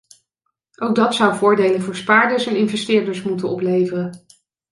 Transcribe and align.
Ook 0.75 0.95
dat 0.95 1.15
zou 1.15 1.35
voordelen 1.35 1.81
voor 1.81 1.95
spaarders 1.95 2.45
en 2.45 2.55
investeerders 2.57 3.21
moeten 3.23 3.49
opleveren. 3.49 4.25